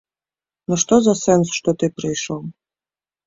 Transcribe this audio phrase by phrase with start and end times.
[0.71, 2.41] Ну што за сэнс, што ты прыйшоў.